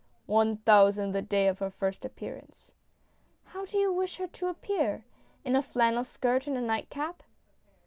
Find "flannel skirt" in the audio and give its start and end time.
5.61-6.47